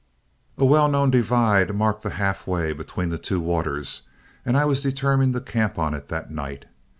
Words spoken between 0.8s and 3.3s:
known divide marked the halfway between the